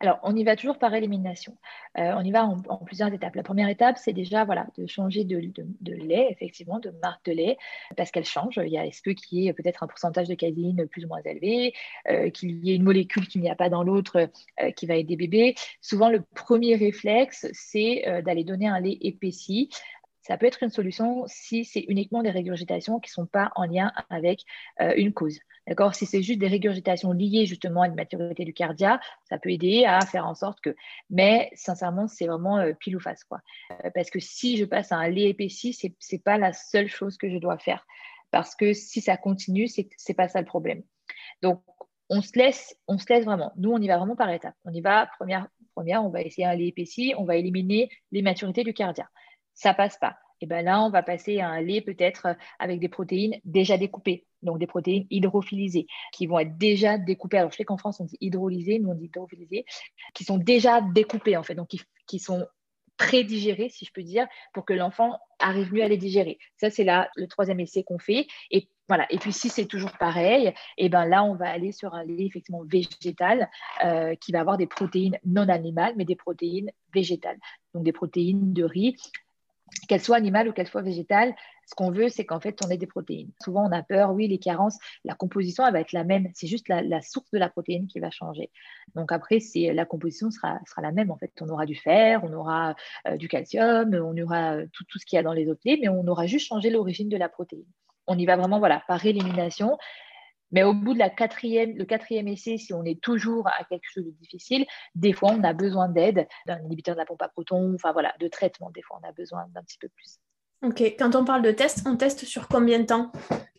[0.00, 1.56] Alors, on y va toujours par élimination.
[1.98, 3.34] Euh, on y va en, plusieurs étapes.
[3.34, 5.36] La première étape, c'est déjà voilà, de changer de,
[5.92, 7.56] lait, effectivement, de marque de lait,
[7.96, 8.60] parce qu'elle change.
[8.62, 11.20] Il y a est-ce qu'il y ait peut-être un pourcentage de caséine plus ou moins
[11.24, 11.74] élevé,
[12.08, 14.28] euh, qu'il y ait une molécule qu'il n'y a pas dans l'autre
[14.60, 15.54] euh, qui va aider bébé.
[15.80, 19.70] Souvent, le premier réflexe, c'est d'aller donner un lait épaissi
[20.22, 23.64] ça peut être une solution si c'est uniquement des régurgitations qui ne sont pas en
[23.64, 24.42] lien avec
[24.96, 25.38] une cause.
[25.66, 25.94] D'accord?
[25.94, 29.84] Si c'est juste des régurgitations liées justement à une maturité du cardia, ça peut aider
[29.84, 30.76] à faire en sorte que.
[31.10, 33.24] Mais sincèrement, c'est vraiment euh, pile ou face.
[33.24, 33.40] Quoi.
[33.84, 36.88] Euh, parce que si je passe à un lait épaissi, ce n'est pas la seule
[36.88, 37.84] chose que je dois faire.
[38.30, 40.82] Parce que si ça continue, ce n'est pas ça le problème.
[41.42, 41.62] Donc,
[42.08, 43.52] on se, laisse, on se laisse vraiment.
[43.56, 44.54] Nous, on y va vraiment par étapes.
[44.64, 48.22] On y va, première, première on va essayer un lait épaissi, on va éliminer les
[48.22, 49.08] maturités du cardia.
[49.54, 52.80] Ça passe pas et ben là, on va passer à un lait peut-être euh, avec
[52.80, 57.38] des protéines déjà découpées, donc des protéines hydrophilisées, qui vont être déjà découpées.
[57.38, 59.64] Alors, je sais qu'en France, on dit hydrolysées, nous, on dit hydrophilisées,
[60.14, 61.68] qui sont déjà découpées, en fait, donc
[62.06, 62.46] qui, sont
[62.96, 66.38] pré-digérées, si je peux dire, pour que l'enfant arrive mieux à les digérer.
[66.56, 68.26] Ça, c'est le troisième essai qu'on fait.
[68.50, 69.06] Et voilà.
[69.10, 72.24] Et puis, si c'est toujours pareil, et ben là, on va aller sur un lait
[72.24, 73.50] effectivement végétal
[73.84, 77.38] euh, qui va avoir des protéines non animales, mais des protéines végétales.
[77.74, 78.96] Donc, des protéines de riz
[79.88, 81.34] qu'elle soit animale ou qu'elle soit végétale,
[81.66, 83.30] ce qu'on veut, c'est qu'en fait, on ait des protéines.
[83.42, 86.28] Souvent, on a peur, oui, les carences, la composition, elle va être la même.
[86.32, 88.50] C'est juste la, source de la protéine qui va changer.
[88.94, 91.10] Donc après, c'est, la composition sera, sera la même.
[91.10, 92.76] En fait, on aura du fer, on aura
[93.08, 95.60] euh, du calcium, on aura euh, tout, tout, ce qu'il y a dans les autres
[95.64, 97.66] mais on aura juste changé l'origine de la protéine.
[98.06, 99.76] On y va vraiment voilà, par élimination.
[100.52, 103.84] Mais au bout de la quatrième, le quatrième essai, si on est toujours à quelque
[103.92, 107.28] chose de difficile, des fois, on a besoin d'aide, d'un inhibiteur de la pompe à
[107.28, 108.70] protons, enfin voilà, de traitement.
[108.70, 110.18] Des fois, on a besoin d'un petit peu plus.
[110.62, 113.12] Ok, quand on parle de test, on teste sur combien de temps?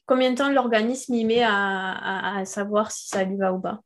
[0.06, 3.82] Combien de temps l'organisme y met à, savoir si ça lui va ou pas?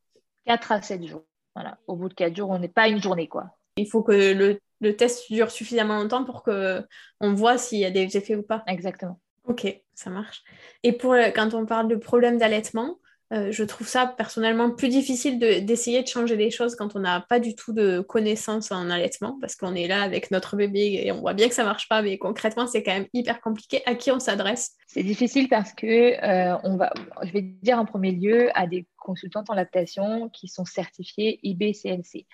[0.46, 1.26] 4 à 7 jours.
[1.56, 1.78] Voilà.
[1.88, 3.28] Au bout de 4 jours, on n'est pas une journée.
[3.28, 3.58] quoi.
[3.78, 7.92] Il faut que le, le test dure suffisamment longtemps pour qu'on voit s'il y a
[7.92, 8.64] des effets ou pas.
[8.68, 9.20] Exactement.
[9.48, 10.44] Ok, ça marche.
[10.84, 12.98] Et pour quand on parle de problème d'allaitement,
[13.34, 17.22] euh, je trouve ça personnellement plus difficile d'essayer de, changer les choses quand on n'a
[17.22, 21.12] pas du tout de connaissances en allaitement, parce qu'on est là avec notre bébé et
[21.14, 23.82] on voit bien que ça marche pas, mais concrètement, c'est quand même hyper compliqué.
[23.86, 26.92] À qui on s'adresse C'est difficile parce que euh, on va,
[27.24, 32.28] je vais dire en premier lieu à des consultantes en lactation qui sont certifiées IBCLC.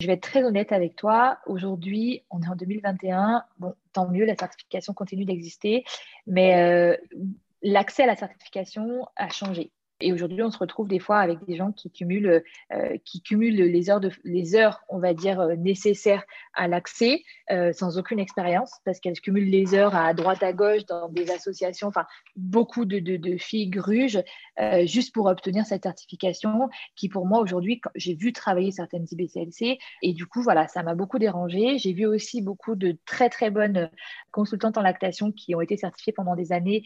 [0.00, 1.38] Je vais être très honnête avec toi.
[1.46, 3.44] Aujourd'hui, on est en 2021.
[3.58, 5.84] Bon, tant mieux, la certification continue d'exister,
[6.26, 6.96] mais euh,
[7.62, 9.70] l'accès à la certification a changé.
[10.00, 13.56] Et aujourd'hui, on se retrouve des fois avec des gens qui cumulent, euh, qui cumulent
[13.56, 18.72] les heures, les heures, on va dire, euh, nécessaires à l'accès euh, sans aucune expérience,
[18.84, 23.00] parce qu'elles cumulent les heures à droite, à gauche, dans des associations, enfin, beaucoup de,
[23.38, 24.22] filles gruges,
[24.84, 30.12] juste pour obtenir cette certification, qui pour moi, aujourd'hui, j'ai vu travailler certaines IBCLC, et
[30.12, 31.78] du coup, voilà, ça m'a beaucoup dérangé.
[31.78, 33.90] J'ai vu aussi beaucoup de très, très bonnes
[34.30, 36.84] consultantes en lactation qui ont été certifiées pendant des années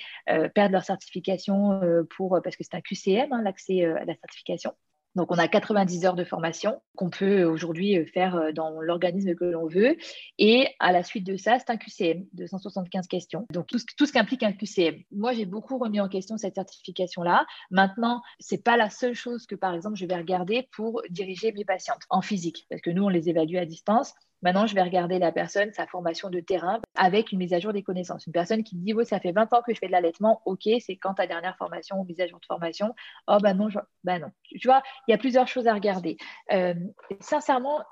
[0.54, 1.80] perdre leur certification
[2.16, 4.72] pour, parce que c'est un QC Hein, l'accès euh, à la certification.
[5.14, 9.34] Donc, on a 90 heures de formation qu'on peut aujourd'hui euh, faire euh, dans l'organisme
[9.36, 9.96] que l'on veut.
[10.38, 13.46] Et à la suite de ça, c'est un QCM de 175 questions.
[13.52, 15.02] Donc, tout ce, tout ce qu'implique un QCM.
[15.12, 17.46] Moi, j'ai beaucoup remis en question cette certification-là.
[17.70, 21.52] Maintenant, ce n'est pas la seule chose que, par exemple, je vais regarder pour diriger
[21.52, 24.14] mes patientes en physique, parce que nous, on les évalue à distance.
[24.42, 27.72] Maintenant, je vais regarder la personne, sa formation de terrain, avec une mise à jour
[27.72, 28.26] des connaissances.
[28.26, 30.68] Une personne qui dit, oui, ça fait 20 ans que je fais de l'allaitement, ok,
[30.80, 32.94] c'est quand ta dernière formation ou mise à jour de formation?
[33.26, 33.68] Oh, ben non,
[34.04, 34.30] ben non.
[34.44, 36.16] Tu vois, il y a plusieurs choses à regarder.
[36.52, 36.74] Euh,
[37.20, 37.82] sincèrement,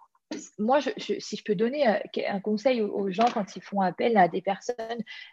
[0.59, 4.29] moi, si je peux donner euh, un conseil aux, gens quand ils font appel à
[4.29, 4.77] des personnes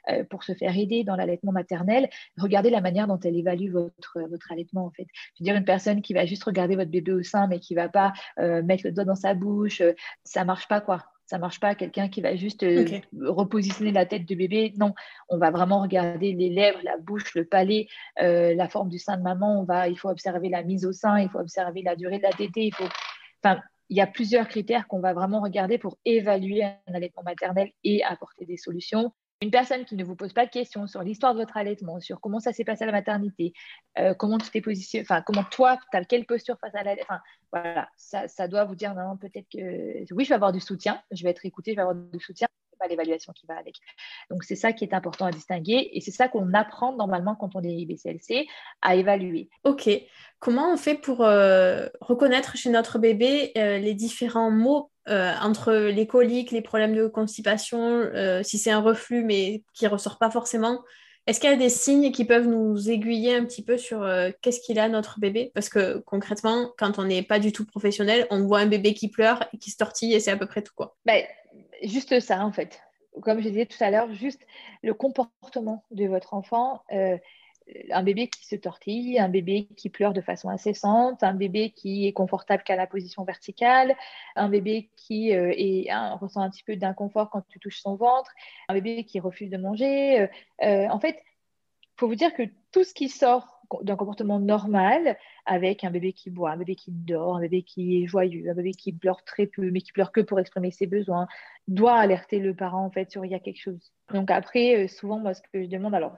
[0.10, 4.20] euh, pour se faire aider dans l'allaitement maternel, regardez la manière dont elle évalue votre,
[4.30, 5.08] votre allaitement, en fait.
[5.36, 7.76] Je veux dire, une personne qui va juste regarder votre bébé au sein, mais qui
[7.76, 8.14] ne va pas
[8.64, 9.82] mettre le doigt dans sa bouche,
[10.26, 11.06] ça ne marche pas, quoi.
[11.30, 11.76] Ça ne marche pas.
[11.76, 12.66] Quelqu'un qui va juste
[13.22, 14.96] repositionner la tête du bébé, non.
[15.30, 17.88] On va vraiment regarder les lèvres, la bouche, le palais,
[18.18, 19.62] la forme du sein de maman.
[19.62, 22.24] On va, il faut observer la mise au sein, il faut observer la durée de
[22.24, 22.90] la tétée, il faut...
[23.44, 27.70] Enfin, il y a plusieurs critères qu'on va vraiment regarder pour évaluer un allaitement maternel
[27.84, 29.14] et apporter des solutions.
[29.42, 32.20] Une personne qui ne vous pose pas de questions sur l'histoire de votre allaitement, sur
[32.20, 33.54] comment ça s'est passé à la maternité,
[33.98, 37.16] euh, comment tu t'es positionné, enfin comment toi, tu as quelle posture face à l'allaitement,
[37.16, 37.22] enfin
[37.54, 41.24] voilà, ça, doit vous dire non, peut-être que oui, je vais avoir du soutien, je
[41.24, 42.50] vais être écoutée, je vais avoir du soutien,
[42.80, 43.76] pas l'évaluation qui va avec.
[44.32, 47.56] Donc, c'est ça qui est important à distinguer et c'est ça qu'on apprend normalement quand
[47.56, 48.48] on est IBCLC
[48.82, 49.50] à évaluer.
[49.64, 49.90] Ok.
[50.40, 55.74] Comment on fait pour euh, reconnaître chez notre bébé euh, les différents mots euh, entre
[55.74, 58.10] les coliques, les problèmes de constipation,
[58.44, 60.80] si c'est un reflux mais qui ne ressort pas forcément
[61.28, 64.04] est-ce qu'il y a des signes qui peuvent nous aiguiller un petit peu sur
[64.42, 65.52] qu'est-ce qu'il a notre bébé?
[65.54, 69.10] Parce que concrètement, quand on n'est pas du tout professionnel, on voit un bébé qui
[69.10, 70.98] pleure et qui se tortille et c'est à peu près tout quoi.
[71.06, 71.24] Ben,
[71.84, 72.82] juste ça, en fait.
[73.22, 74.42] Comme je disais tout à l'heure, juste
[74.82, 76.84] le comportement de votre enfant.
[77.70, 81.72] Euh, un bébé qui se tortille, un bébé qui pleure de façon incessante, un bébé
[81.72, 83.96] qui est confortable qu'à la position verticale,
[84.36, 88.32] un bébé qui euh, est, ressent un petit peu d'inconfort quand tu touches son ventre,
[88.68, 90.28] un bébé qui refuse de manger.
[90.64, 91.24] Euh, en fait,
[91.82, 96.14] il faut vous dire que tout ce qui sort d'un comportement normal avec un bébé
[96.14, 99.24] qui boit, un bébé qui dort, un bébé qui est joyeux, un bébé qui pleure
[99.24, 101.28] très peu, mais qui pleure que pour exprimer ses besoins,
[101.68, 103.92] doit alerter le parent en fait sur il y a quelque chose.
[104.12, 106.18] Donc après, euh, souvent, moi, ce que je demande, alors,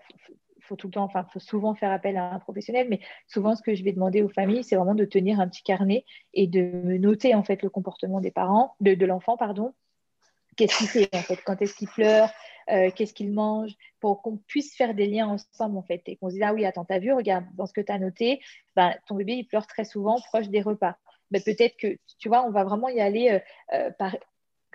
[0.61, 3.61] faut tout le temps, enfin, faut souvent faire appel à un professionnel, mais souvent, ce
[3.61, 6.97] que je vais demander aux familles, c'est vraiment de tenir un petit carnet et de
[6.97, 9.73] noter en fait le comportement des parents, de, l'enfant, pardon.
[10.57, 11.39] Qu'est-ce qu'il fait en fait?
[11.45, 12.29] Quand est-ce qu'il pleure?
[12.69, 16.29] Euh, qu'est-ce qu'il mange, pour qu'on puisse faire des liens ensemble en fait et qu'on
[16.29, 18.39] se dise ah oui attends t'as vu regarde dans ce que tu as noté,
[18.75, 20.95] ben, ton bébé il pleure très souvent proche des repas.
[21.31, 23.39] Ben, peut-être que tu vois on va vraiment y aller euh,
[23.73, 24.15] euh, par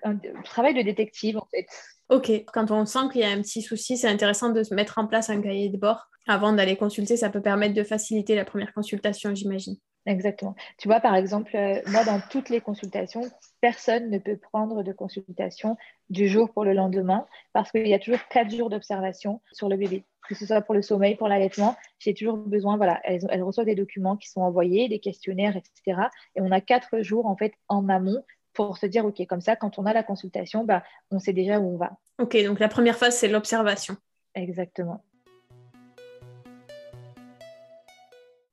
[0.02, 1.68] un travail de détective en fait.
[2.08, 4.98] Ok, quand on sent qu'il y a un petit souci, c'est intéressant de se mettre
[4.98, 7.16] en place un cahier de bord avant d'aller consulter.
[7.16, 9.76] Ça peut permettre de faciliter la première consultation, j'imagine.
[10.06, 10.54] Exactement.
[10.78, 13.22] Tu vois, par exemple, euh, moi, dans toutes les consultations,
[13.60, 15.76] personne ne peut prendre de consultation
[16.10, 19.76] du jour pour le lendemain parce qu'il y a toujours quatre jours d'observation sur le
[19.76, 21.74] bébé, que ce soit pour le sommeil, pour l'allaitement.
[21.98, 26.02] J'ai toujours besoin, voilà, elles, reçoivent des documents qui sont envoyés, des questionnaires, etc.
[26.36, 28.22] Et on a quatre jours, en fait, en amont
[28.56, 31.60] pour se dire, OK, comme ça, quand on a la consultation, bah, on sait déjà
[31.60, 31.92] où on va.
[32.18, 33.96] OK, donc la première phase, c'est l'observation.
[34.34, 35.04] Exactement.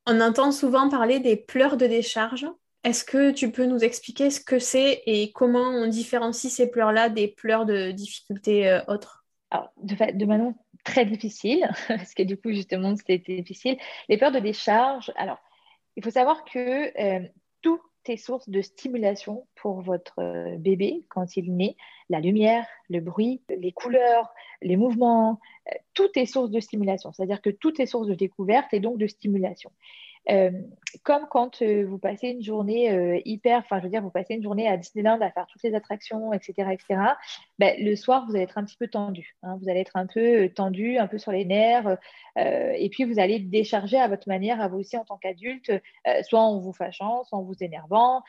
[0.06, 2.46] On entend souvent parler des pleurs de décharge.
[2.84, 7.08] Est-ce que tu peux nous expliquer ce que c'est et comment on différencie ces pleurs-là
[7.08, 9.26] des pleurs de difficultés euh, autres?
[9.50, 10.52] Alors, de, de manière
[10.84, 13.78] très difficile, parce que du coup, justement, c'était difficile.
[14.10, 15.40] Les pleurs de décharge, alors,
[15.96, 17.26] il faut savoir que euh,
[18.12, 21.76] est source de stimulation pour votre euh, bébé quand il naît.
[22.10, 27.12] La lumière, le bruit, les couleurs, les mouvements, euh, tout est source de stimulation.
[27.12, 29.72] C'est-à-dire que tout est source de découverte et donc de stimulation.
[30.30, 30.52] Euh,
[31.04, 34.36] comme quand euh, vous passez une journée euh, hyper, enfin je veux dire, vous passez
[34.36, 37.02] une journée à Disneyland à faire toutes les attractions, etc., etc.
[37.60, 39.36] Ben, le soir, vous allez être un petit peu tendu.
[39.44, 39.58] Hein.
[39.62, 41.98] vous allez être un peu tendu, un peu sur les nerfs,
[42.38, 45.72] et puis vous allez décharger à votre manière, à vous aussi en tant qu'adulte,
[46.24, 48.24] soit en vous fâchant, soit en vous énervant,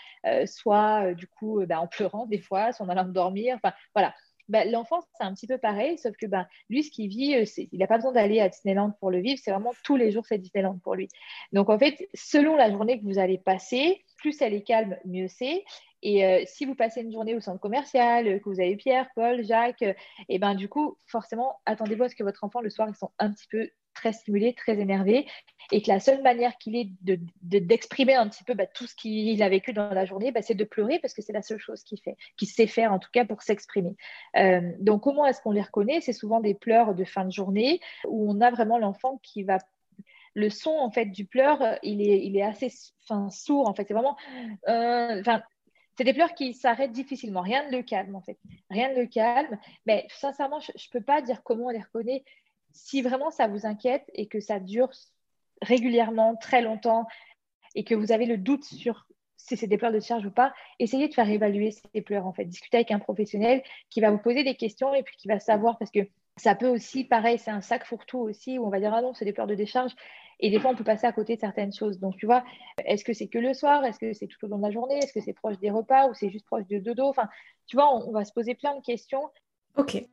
[0.46, 3.56] soit du coup ben, en pleurant des fois, soit en allant dormir.
[3.56, 4.14] Enfin voilà,
[4.48, 7.44] bah, l'enfant, c'est un petit peu pareil, sauf que bah, lui, ce qu'il vit, euh,
[7.72, 10.26] il n'a pas besoin d'aller à Disneyland pour le vivre, c'est vraiment tous les jours,
[10.26, 11.08] c'est Disneyland pour lui.
[11.52, 15.28] Donc, en fait, selon la journée que vous allez passer, plus elle est calme, mieux
[15.28, 15.64] c'est.
[16.02, 19.42] Et euh, si vous passez une journée au centre commercial, que vous avez Pierre, Paul,
[19.42, 19.84] Jacques,
[20.28, 23.10] et ben du coup, forcément, attendez-vous à ce que votre enfant, le soir, ils sont
[23.18, 25.26] un petit peu très stimulé, très énervé,
[25.72, 26.90] et que la seule manière qu'il ait
[27.42, 30.42] d'exprimer de, un petit peu bah, tout ce qu'il a vécu dans la journée, bah,
[30.42, 32.98] c'est de pleurer parce que c'est la seule chose qu'il fait, qu'il sait faire en
[32.98, 33.96] tout cas pour s'exprimer.
[34.36, 36.00] Euh, donc comment est-ce qu'on les reconnaît?
[36.00, 39.58] C'est souvent des pleurs de fin de journée où on a vraiment l'enfant qui va
[40.34, 42.72] le son en fait du pleur, il est, il est assez
[43.04, 43.84] enfin, sourd en fait.
[43.86, 44.16] C'est vraiment,
[44.68, 45.22] euh,
[45.96, 47.40] c'est des pleurs qui s'arrêtent difficilement.
[47.40, 48.38] Rien ne le calme en fait.
[48.68, 49.58] Rien ne le calme.
[49.86, 52.24] Mais sincèrement, je ne peux pas dire comment on les reconnaît
[52.74, 54.90] si vraiment ça vous inquiète et que ça dure
[55.62, 57.06] régulièrement, très longtemps,
[57.74, 59.06] et que vous avez le doute sur
[59.36, 62.32] si c'est des pleurs de charge ou pas, essayez de faire évaluer ces pleurs en
[62.32, 62.44] fait.
[62.44, 65.76] Discutez avec un professionnel qui va vous poser des questions et puis qui va savoir
[65.78, 66.00] parce que
[66.36, 69.14] ça peut aussi, pareil, c'est un sac fourre-tout aussi où on va dire ah non,
[69.14, 69.92] c'est des pleurs de décharge.
[70.40, 72.00] Et des fois, on peut passer à côté de certaines choses.
[72.00, 72.44] Donc, tu vois,
[72.84, 73.84] est-ce que c'est que le soir?
[73.84, 74.98] Est-ce que c'est tout au long de la journée?
[74.98, 77.04] Est-ce que c'est proche des repas ou c'est juste proche de dodo?
[77.04, 77.28] Enfin,
[77.66, 79.30] tu vois, on, on va se poser plein de questions.
[79.76, 80.04] Ok.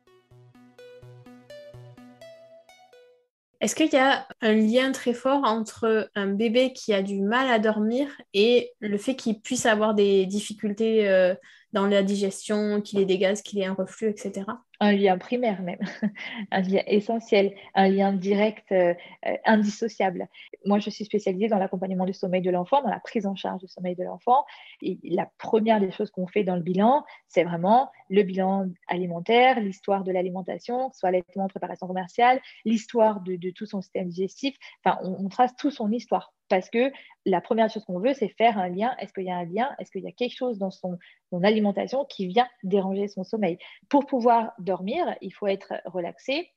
[3.62, 7.48] Est-ce qu'il y a un lien très fort entre un bébé qui a du mal
[7.48, 11.36] à dormir et le fait qu'il puisse avoir des difficultés euh,
[11.72, 14.46] dans la digestion, qu'il ait des gaz, qu'il ait un reflux, etc
[14.82, 15.78] un lien primaire même,
[16.50, 18.94] un lien essentiel, un lien direct, euh,
[19.26, 20.28] euh, indissociable.
[20.64, 23.60] Moi, je suis spécialisée dans l'accompagnement du sommeil de l'enfant, dans la prise en charge
[23.60, 24.44] du sommeil de l'enfant.
[24.82, 29.60] Et la première des choses qu'on fait dans le bilan, c'est vraiment le bilan alimentaire,
[29.60, 34.56] l'histoire de l'alimentation, soit allaitement, préparation commerciale, l'histoire de, tout son système digestif.
[34.84, 36.92] Enfin, on, on trace toute son histoire parce que
[37.24, 38.94] la première chose qu'on veut, c'est faire un lien.
[38.98, 39.74] Est-ce qu'il y a un lien?
[39.78, 40.98] Est-ce qu'il y a quelque chose dans son,
[41.42, 43.56] alimentation qui vient déranger son sommeil?
[43.88, 46.50] Pour pouvoir dormir, il faut être relaxé,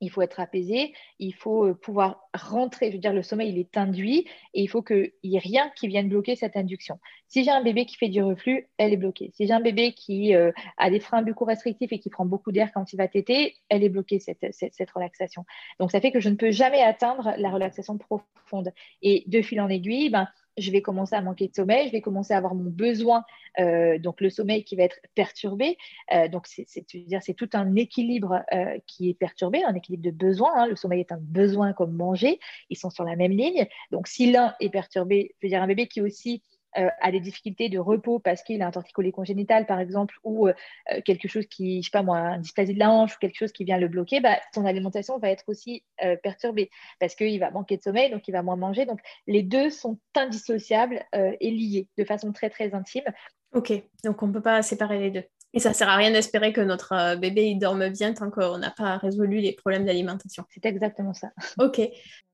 [0.00, 3.58] il faut être apaisé, il faut euh, pouvoir rentrer, je veux dire, le sommeil, il
[3.58, 6.98] est induit et il faut qu'il n'y ait rien qui vienne bloquer cette induction.
[7.28, 9.30] Si j'ai un bébé qui fait du reflux, elle est bloquée.
[9.34, 12.70] Si j'ai un bébé qui euh, a des freins bucco-restrictifs et qui prend beaucoup d'air
[12.72, 15.44] quand il va téter, elle est bloquée, cette, cette, relaxation.
[15.78, 18.72] Donc, ça fait que je ne peux jamais atteindre la relaxation profonde.
[19.02, 20.28] Et de fil en aiguille, ben,
[20.60, 23.24] je vais commencer à manquer de sommeil, je vais commencer à avoir mon besoin,
[23.58, 25.76] euh, donc le sommeil qui va être perturbé.
[26.12, 30.50] Euh, donc, c'est tout un équilibre euh, qui est perturbé, un équilibre de besoin.
[30.54, 30.66] Hein.
[30.66, 33.66] Le sommeil est un besoin comme manger, ils sont sur la même ligne.
[33.90, 36.42] Donc, si l'un est perturbé, je veux dire un bébé qui aussi
[36.78, 40.48] euh, a des difficultés de repos parce qu'il a un torticolis congénital, par exemple, ou
[40.48, 40.52] euh,
[40.92, 43.36] euh, quelque chose qui, je sais pas moi, un dysplasie de la hanche ou quelque
[43.36, 45.84] chose qui vient le bloquer, bah, son alimentation va être aussi
[46.22, 48.86] perturbée parce qu'il va manquer de sommeil, donc il va moins manger.
[48.86, 53.04] Donc les deux sont indissociables et liés de façon très très intime.
[53.52, 53.72] Ok,
[54.04, 55.24] donc on ne peut pas séparer les deux.
[55.52, 58.70] Et ça sert à rien d'espérer que notre bébé il dorme bien tant qu'on n'a
[58.70, 60.44] pas résolu les problèmes d'alimentation.
[60.50, 61.30] C'est exactement ça.
[61.58, 61.80] Ok.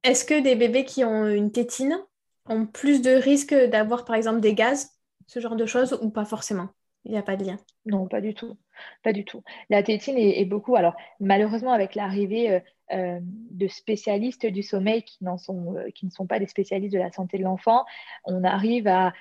[0.03, 1.99] Est-ce que des bébés qui ont une tétine
[2.49, 4.91] ont plus de risques d'avoir par exemple des gaz,
[5.27, 6.69] ce genre de choses, ou pas forcément?
[7.07, 8.57] Il n'y a pas de lien Non, pas du tout.
[9.05, 9.43] Pas du tout.
[9.71, 10.75] La tétine est, beaucoup.
[10.75, 12.61] Alors, malheureusement, avec l'arrivée euh,
[12.93, 16.99] euh, de spécialistes du sommeil qui, sont, euh, qui ne sont pas des spécialistes de
[16.99, 17.85] la santé de l'enfant,
[18.25, 19.13] on arrive à,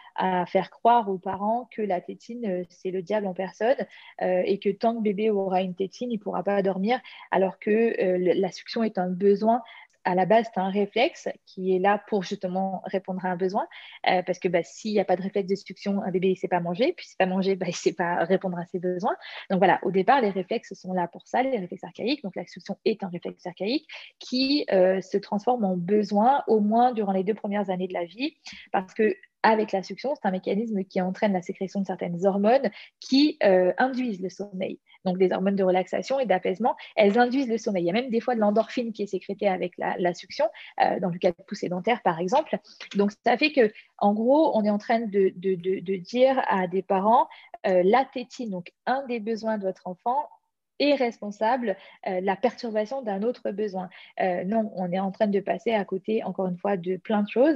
[0.47, 3.75] faire croire aux parents que la tétine, c'est le diable en personne
[4.21, 7.93] et que tant que bébé aura une tétine, il ne pourra pas dormir, alors que
[7.99, 9.61] la succion est un besoin
[10.05, 13.67] à la base, c'est un réflexe qui est là pour justement répondre à un besoin.
[14.09, 16.35] Euh, parce que bah, s'il n'y a pas de réflexe de succion, un bébé ne
[16.35, 16.93] sait pas manger.
[16.93, 19.15] Puis, s'il ne sait pas manger, bah, il ne sait pas répondre à ses besoins.
[19.49, 22.23] Donc voilà, au départ, les réflexes sont là pour ça, les réflexes archaïques.
[22.23, 23.87] Donc la succion est un réflexe archaïque
[24.19, 28.05] qui euh, se transforme en besoin au moins durant les deux premières années de la
[28.05, 28.37] vie.
[28.71, 32.71] Parce que avec la succion, c'est un mécanisme qui entraîne la sécrétion de certaines hormones
[32.99, 34.79] qui euh, induisent le sommeil.
[35.05, 37.83] Donc des hormones de relaxation et d'apaisement, elles induisent le sommeil.
[37.83, 40.45] Il y a même des fois de l'endorphine qui est sécrétée avec la, succion,
[40.83, 42.57] euh, dans le cas de poussée dentaire par exemple.
[42.95, 45.29] Donc ça fait que, en gros, on est en train de,
[45.97, 47.27] dire à des parents,
[47.67, 48.07] euh, la
[48.49, 50.27] donc un des besoins de votre enfant,
[50.77, 53.87] est responsable la perturbation d'un autre besoin.
[54.19, 57.29] non, on est en train de passer à côté, encore une fois, de plein de
[57.29, 57.55] choses.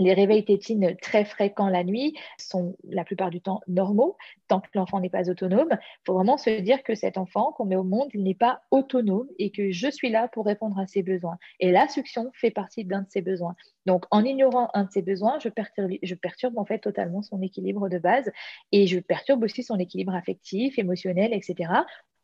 [0.00, 4.16] Les réveils tétines très fréquents la nuit sont la plupart du temps normaux,
[4.48, 5.68] tant que l'enfant n'est pas autonome.
[5.72, 9.28] Il faut vraiment se dire que cet enfant qu'on met au monde, n'est pas autonome
[9.38, 11.36] et que je suis là pour répondre à ses besoins.
[11.60, 13.54] Et la succion fait partie d'un de ses besoins.
[13.84, 17.42] Donc, en ignorant un de ses besoins, je perturbe, je perturbe en fait totalement son
[17.42, 18.32] équilibre de base
[18.72, 21.70] et je perturbe aussi son équilibre affectif, émotionnel, etc.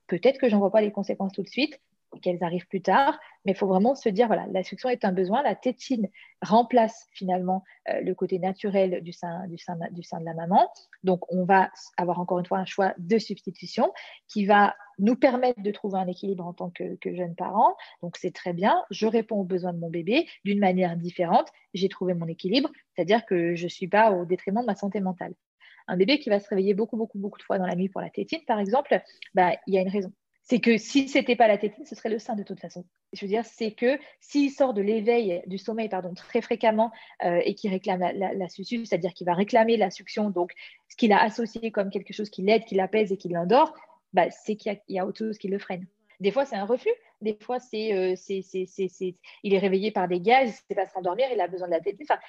[0.07, 1.79] Peut-être que j'en vois pas les conséquences tout de suite,
[2.23, 5.12] qu'elles arrivent plus tard, mais il faut vraiment se dire, voilà, la succion est un
[5.12, 6.09] besoin, la tétine
[6.42, 10.71] remplace finalement euh, le côté naturel du sein, du, sein, du sein de la maman.
[11.05, 13.93] Donc, on va avoir encore une fois un choix de substitution
[14.28, 17.76] qui va nous permettre de trouver un équilibre en tant que, jeune parent.
[18.03, 21.89] Donc c'est très bien, je réponds aux besoins de mon bébé d'une manière différente, j'ai
[21.89, 25.35] trouvé mon équilibre, c'est-à-dire que je ne suis pas au détriment de ma santé mentale.
[25.89, 28.01] Un bébé qui va se réveiller beaucoup, beaucoup, beaucoup de fois dans la nuit pour
[28.01, 29.01] la tétine, par exemple,
[29.35, 30.12] bah, il y a une raison
[30.49, 32.84] c'est que si ce n'était pas la tétine, ce serait le sein de toute façon.
[33.12, 36.92] Je veux dire, c'est que s'il sort de l'éveil, du sommeil, pardon, très fréquemment
[37.24, 40.53] euh, et qu'il réclame la, la, c'est-à-dire qu'il va réclamer la succion, donc
[40.88, 43.74] ce qu'il a associé comme quelque chose qui l'aide, qui l'apaise et qui l'endort,
[44.12, 45.84] bah, c'est qu'il y, a autre chose qui le freine.
[46.20, 46.94] Des fois, c'est un refus.
[47.20, 48.14] Des fois, c'est, euh,
[49.42, 51.72] il est réveillé par des gaz, il ne sait pas s'endormir, il a besoin de
[51.72, 52.07] la tétine.
[52.09, 52.20] Enfin,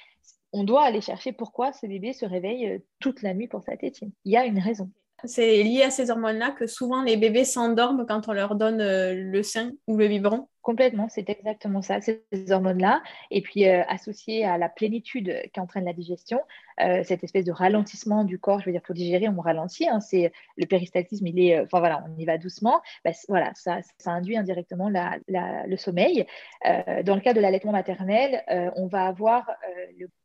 [0.52, 3.76] on doit aller chercher pourquoi ce bébé se réveille euh, toute la nuit pour sa
[3.76, 4.10] tétine.
[4.24, 4.90] Il y a une raison.
[5.24, 9.14] C'est lié à ces hormones-là que souvent les bébés s'endorment quand on leur donne euh,
[9.14, 10.48] le sein ou le biberon.
[10.68, 13.02] Complètement, c'est exactement ça, ces hormones-là.
[13.30, 16.42] Et puis euh, associé à la plénitude qu'entraîne la digestion,
[16.82, 19.88] euh, cette espèce de ralentissement du corps, je veux dire pour digérer, on ralentit.
[19.88, 22.82] Hein, c'est le péristaltisme, il est, enfin voilà, on y va doucement.
[23.02, 26.26] Bah, voilà, ça, induit indirectement le sommeil.
[26.66, 28.44] dans le cas de l'allaitement maternel,
[28.76, 29.50] on va avoir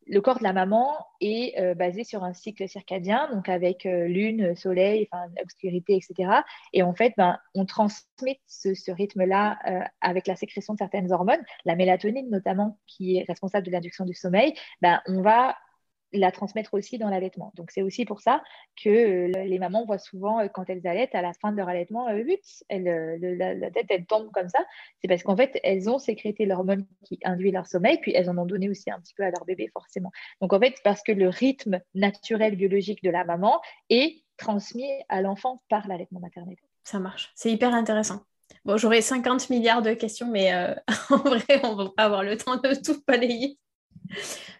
[0.07, 4.07] le corps de la maman est euh, basé sur un cycle circadien, donc avec euh,
[4.07, 5.07] lune, soleil,
[5.41, 6.41] obscurité, etc.
[6.73, 11.43] Et en fait, ben, on transmet ce, rythme-là euh, avec la sécrétion de certaines hormones,
[11.65, 14.53] la mélatonine notamment, qui est responsable de l'induction du sommeil.
[14.81, 15.55] Ben, on va
[16.13, 17.51] la transmettre aussi dans l'allaitement.
[17.55, 18.43] Donc, c'est aussi pour ça
[18.81, 21.67] que euh, les mamans voient souvent, euh, quand elles allaitent, à la fin de leur
[21.67, 22.23] allaitement, euh,
[22.69, 24.59] la, tête, elle tombe comme ça.
[25.01, 28.38] C'est parce qu'en fait, elles ont sécrété l'hormone qui induit leur sommeil, puis elles en
[28.38, 30.11] ont donné aussi un petit peu à leur bébé, forcément.
[30.41, 33.59] Donc, en fait, parce que le rythme naturel biologique de la maman
[33.89, 36.57] est transmis à l'enfant par l'allaitement maternel.
[36.84, 37.31] Ça marche.
[37.36, 38.23] C'est hyper intéressant.
[38.66, 40.54] Bon, j'aurais 50 milliards de questions, mais
[41.10, 43.58] en vrai, on va pas avoir le temps de tout balayer.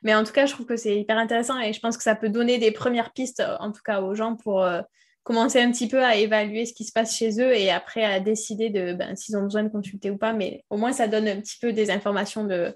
[0.04, 2.16] Mais en tout cas, je trouve que c'est hyper intéressant et je pense que ça
[2.16, 4.82] peut donner des premières pistes, euh, en tout cas aux gens, pour euh,
[5.24, 8.20] commencer un petit peu à évaluer ce qui se passe chez eux et après à
[8.20, 10.34] décider de ben, s'ils ont besoin de consulter ou pas.
[10.34, 12.76] Mais au moins, ça donne un petit peu des informations de,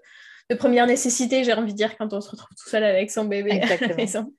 [0.58, 3.62] première nécessité, j'ai envie de dire, quand on se retrouve tout seul avec son bébé
[3.62, 4.34] à la maison.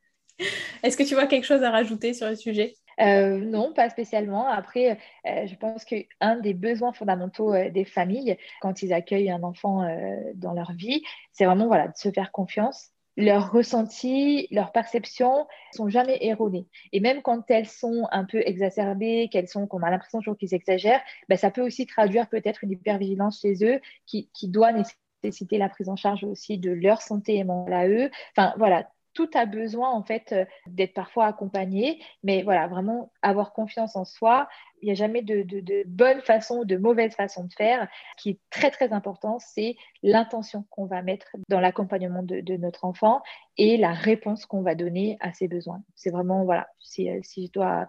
[0.82, 2.74] Est-ce que tu vois quelque chose à rajouter sur le sujet?
[3.00, 4.46] Euh, non, pas spécialement.
[4.46, 9.42] Après, euh, je pense qu'un des besoins fondamentaux euh, des familles, quand ils accueillent un
[9.42, 9.86] enfant
[10.34, 12.90] dans leur vie, c'est vraiment voilà, de se faire confiance.
[13.16, 16.68] Leurs ressentis, leurs perceptions sont jamais erronées.
[16.92, 20.54] Et même quand elles sont un peu exacerbées, qu'elles sont, qu'on a l'impression toujours qu'ils
[20.54, 25.68] exagèrent, ben, ça peut aussi traduire peut-être une hypervigilance chez eux qui, doit nécessiter la
[25.68, 28.10] prise en charge aussi de leur santé mentale à eux.
[28.36, 28.88] Enfin, voilà,
[29.18, 34.04] tout a besoin en fait euh, d'être parfois accompagné, mais voilà, vraiment avoir confiance en
[34.04, 34.48] soi.
[34.80, 35.44] Il n'y a jamais de,
[35.88, 37.88] bonne façon ou de mauvaise façon de faire.
[38.16, 42.84] Ce qui est très très important, c'est l'intention qu'on va mettre dans l'accompagnement de, notre
[42.84, 43.20] enfant
[43.56, 45.82] et la réponse qu'on va donner à ses besoins.
[45.96, 47.88] C'est vraiment, voilà, si, euh, je dois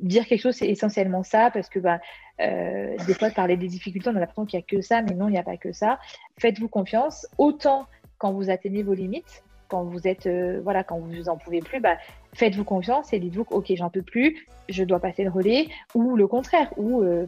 [0.00, 2.00] dire quelque chose, c'est essentiellement ça, parce que bah,
[2.40, 5.14] euh, des fois, parler des difficultés, on a l'impression qu'il n'y a que ça, mais
[5.14, 5.98] non, il n'y a pas que ça.
[6.38, 7.86] Faites-vous confiance, autant
[8.16, 11.80] quand vous atteignez vos limites, quand vous êtes, euh, voilà, quand vous en pouvez plus,
[11.80, 11.96] bah,
[12.34, 16.26] faites-vous confiance et dites-vous, ok, j'en peux plus, je dois passer le relais, ou le
[16.26, 17.26] contraire, ou, euh,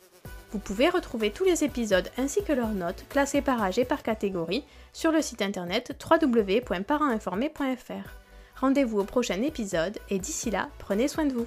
[0.50, 4.02] Vous pouvez retrouver tous les épisodes ainsi que leurs notes classées par âge et par
[4.02, 8.08] catégorie sur le site internet www.parentinformé.fr.
[8.60, 11.46] Rendez-vous au prochain épisode et d'ici là, prenez soin de vous.